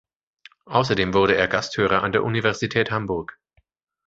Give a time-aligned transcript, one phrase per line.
[0.65, 3.37] Außerdem wurde er Gasthörer an der Universität Hamburg.